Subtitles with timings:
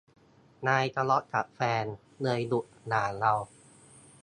[0.67, 1.85] นายทะเลาะกับแฟน
[2.21, 3.33] เลยหลุดด่าเรา